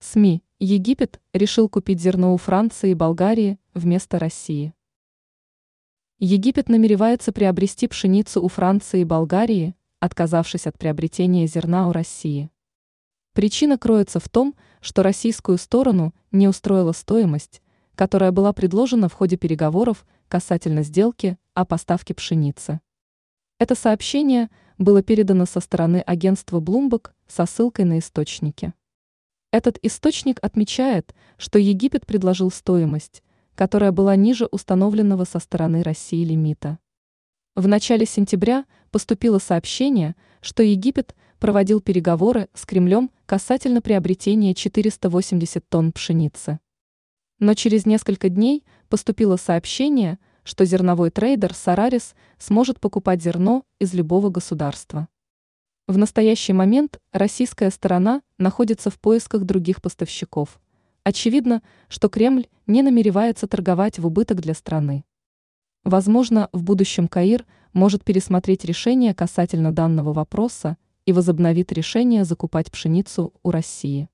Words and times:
СМИ. 0.00 0.42
Египет 0.58 1.20
решил 1.34 1.68
купить 1.68 2.00
зерно 2.00 2.32
у 2.32 2.38
Франции 2.38 2.90
и 2.90 2.94
Болгарии 2.94 3.58
вместо 3.74 4.18
России. 4.18 4.72
Египет 6.18 6.70
намеревается 6.70 7.32
приобрести 7.32 7.86
пшеницу 7.86 8.42
у 8.42 8.48
Франции 8.48 9.02
и 9.02 9.04
Болгарии, 9.04 9.74
отказавшись 10.00 10.66
от 10.66 10.78
приобретения 10.78 11.46
зерна 11.46 11.86
у 11.86 11.92
России. 11.92 12.50
Причина 13.34 13.76
кроется 13.76 14.20
в 14.20 14.28
том, 14.30 14.54
что 14.80 15.02
российскую 15.02 15.58
сторону 15.58 16.14
не 16.32 16.48
устроила 16.48 16.92
стоимость, 16.92 17.60
которая 17.94 18.32
была 18.32 18.54
предложена 18.54 19.10
в 19.10 19.12
ходе 19.12 19.36
переговоров 19.36 20.06
касательно 20.28 20.82
сделки 20.82 21.36
о 21.52 21.66
поставке 21.66 22.14
пшеницы. 22.14 22.80
Это 23.58 23.74
сообщение 23.74 24.48
было 24.78 25.02
передано 25.02 25.44
со 25.44 25.60
стороны 25.60 25.98
агентства 25.98 26.58
Bloomberg 26.58 27.10
со 27.28 27.44
ссылкой 27.44 27.84
на 27.84 27.98
источники. 27.98 28.72
Этот 29.52 29.78
источник 29.82 30.38
отмечает, 30.42 31.12
что 31.36 31.58
Египет 31.58 32.06
предложил 32.06 32.52
стоимость, 32.52 33.24
которая 33.56 33.90
была 33.90 34.14
ниже 34.14 34.46
установленного 34.46 35.24
со 35.24 35.40
стороны 35.40 35.82
России 35.82 36.24
лимита. 36.24 36.78
В 37.56 37.66
начале 37.66 38.06
сентября 38.06 38.64
поступило 38.92 39.38
сообщение, 39.38 40.14
что 40.40 40.62
Египет 40.62 41.16
проводил 41.40 41.80
переговоры 41.80 42.48
с 42.54 42.64
Кремлем 42.64 43.10
касательно 43.26 43.82
приобретения 43.82 44.54
480 44.54 45.68
тонн 45.68 45.90
пшеницы. 45.90 46.60
Но 47.40 47.54
через 47.54 47.86
несколько 47.86 48.28
дней 48.28 48.64
поступило 48.88 49.36
сообщение, 49.36 50.20
что 50.44 50.64
зерновой 50.64 51.10
трейдер 51.10 51.54
Сарарис 51.54 52.14
сможет 52.38 52.78
покупать 52.78 53.20
зерно 53.20 53.64
из 53.80 53.94
любого 53.94 54.30
государства. 54.30 55.08
В 55.90 55.98
настоящий 55.98 56.52
момент 56.52 57.00
российская 57.10 57.68
сторона 57.68 58.22
находится 58.38 58.90
в 58.90 59.00
поисках 59.00 59.42
других 59.42 59.82
поставщиков. 59.82 60.60
Очевидно, 61.02 61.62
что 61.88 62.08
Кремль 62.08 62.46
не 62.68 62.82
намеревается 62.82 63.48
торговать 63.48 63.98
в 63.98 64.06
убыток 64.06 64.40
для 64.40 64.54
страны. 64.54 65.04
Возможно, 65.82 66.48
в 66.52 66.62
будущем 66.62 67.08
Каир 67.08 67.44
может 67.72 68.04
пересмотреть 68.04 68.64
решение 68.64 69.14
касательно 69.14 69.72
данного 69.72 70.12
вопроса 70.12 70.76
и 71.06 71.12
возобновит 71.12 71.72
решение 71.72 72.24
закупать 72.24 72.70
пшеницу 72.70 73.34
у 73.42 73.50
России. 73.50 74.08